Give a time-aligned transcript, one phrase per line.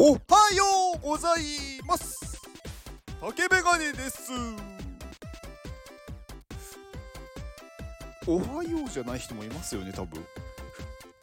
[0.00, 0.18] おは
[0.54, 0.62] よ
[0.94, 2.40] うございます。
[3.20, 4.30] 竹メガネです。
[8.24, 10.24] おはようじゃない人もいますよね多分。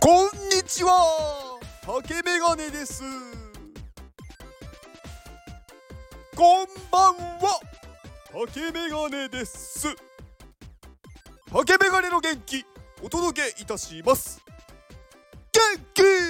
[0.00, 1.60] こんにちは。
[1.86, 3.04] 竹メガネです。
[6.34, 7.60] こんばんは。
[8.32, 9.94] 竹メガネです。
[11.52, 12.66] 竹メガネの元気
[13.00, 14.42] お届けいたします。
[15.52, 15.62] 元
[15.94, 16.25] 気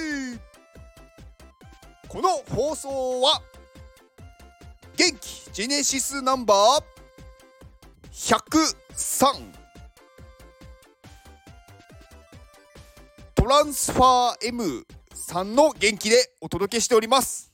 [2.07, 3.41] この放送は
[4.95, 6.97] 元気ジェネシスナンバー
[8.11, 9.57] 103
[13.35, 17.51] トランスファー M さんの元気でお届けしております。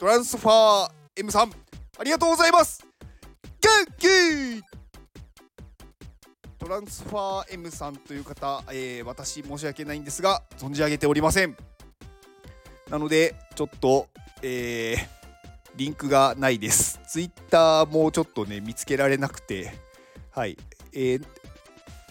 [0.00, 1.52] トランスファー M さん
[1.98, 2.84] ありがとうございます。
[3.60, 4.62] 元気！
[6.58, 11.56] トランスファー M さんという方、えー、私申し訳ないんですが存じ上げておりません。
[12.92, 14.06] なのでちょっと
[14.44, 15.06] えー、
[15.76, 17.00] リンクがないです。
[17.06, 19.72] ツイッターもちょっとね見つけられなくて。
[20.30, 20.58] はい。
[20.92, 21.24] えー、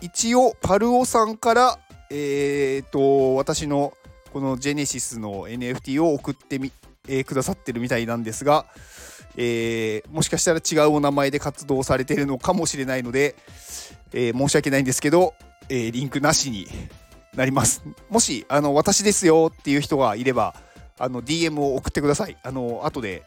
[0.01, 1.79] 一応パルオさんから
[2.13, 3.93] えー、と私の
[4.33, 6.71] このジェネシスの NFT を送ってみ、
[7.07, 8.65] えー、くださってるみたいなんですが、
[9.37, 13.35] えー、もしかしたら違うお名前で活動されてるのかもしれないので、
[14.13, 15.33] えー、申し訳ないんですけど、
[15.69, 16.67] えー、リンクなしに
[17.33, 17.83] なります。
[18.09, 20.53] もし、あの、私ですよっていう人がいれば、
[21.01, 22.37] あの、DM を送ってください。
[22.43, 23.23] あの、後で、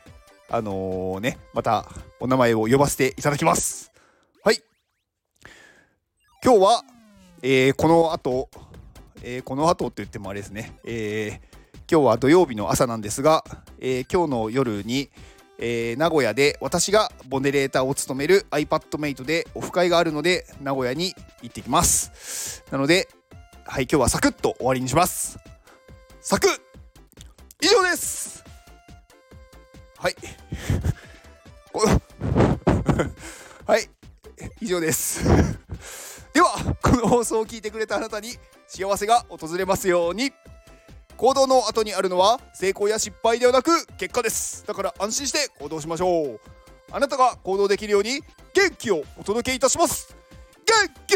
[0.48, 1.86] あのー、ね、また
[2.20, 3.90] お名前を呼ばせていただきます。
[4.44, 4.62] はい。
[6.44, 6.84] 今日は、
[7.42, 8.48] えー、この後、
[9.24, 11.40] えー、この後って言ってもあれですね、え、
[11.90, 13.44] 今日は土曜日の朝なんですが、
[13.80, 15.10] え、今日の夜に、
[15.58, 23.08] え、名古屋で私がボネレーターを務める iPadMate でオフ会があるので名古屋に行ってきますなので
[23.64, 25.38] はい今日はサクッと終わりにします
[26.20, 26.63] サクッ
[27.64, 28.44] 以上です。
[29.96, 30.16] はい。
[33.64, 33.88] はい。
[34.60, 35.24] 以上です。
[36.34, 38.36] ではこの放送を聞いてくれたあなたに
[38.66, 40.30] 幸せが訪れますように。
[41.16, 44.66] 行動の後にあるのは成功や失敗ではなく結果です。
[44.66, 46.40] だから安心して行動しましょう。
[46.92, 48.20] あなたが行動できるように
[48.52, 50.14] 元気をお届けいたします。
[50.66, 50.74] 元
[51.06, 51.14] 気!